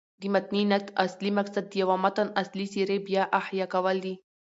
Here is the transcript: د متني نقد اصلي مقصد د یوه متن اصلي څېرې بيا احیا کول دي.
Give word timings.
د 0.21 0.23
متني 0.33 0.63
نقد 0.71 0.87
اصلي 1.05 1.31
مقصد 1.39 1.63
د 1.69 1.73
یوه 1.81 1.95
متن 2.03 2.27
اصلي 2.41 2.65
څېرې 2.73 2.97
بيا 3.07 3.23
احیا 3.39 3.65
کول 3.73 3.97
دي. 4.05 4.13